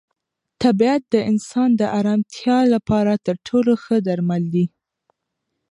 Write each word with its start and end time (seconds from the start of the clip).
طبیعت 0.63 1.01
د 1.13 1.15
انسان 1.31 1.69
د 1.81 1.81
ارامتیا 1.99 2.57
لپاره 2.73 3.13
تر 3.25 3.35
ټولو 3.47 3.71
ښه 3.83 3.97
درمل 4.07 4.43
دی. 4.53 4.65